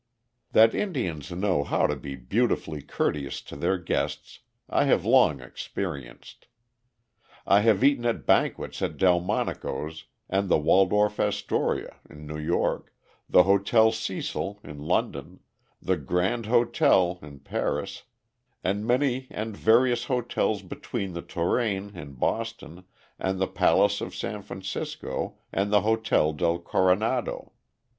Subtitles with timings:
[0.53, 6.47] That Indians know how to be beautifully courteous to their guests, I have long experienced.
[7.45, 12.91] I have eaten at banquets at Delmonico's and the Waldorf Astoria (New York),
[13.29, 15.39] the Hotel Cecil (London),
[15.79, 18.01] the Grand Hotel (Paris),
[18.63, 22.85] and many and various hotels between the Touraine (Boston)
[23.19, 27.51] and the Palace of San Francisco and the Hotel del Coronado.